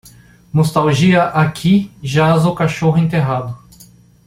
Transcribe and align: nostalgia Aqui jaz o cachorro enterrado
nostalgia 0.51 1.25
Aqui 1.27 1.91
jaz 2.01 2.43
o 2.43 2.55
cachorro 2.55 2.97
enterrado 2.97 3.55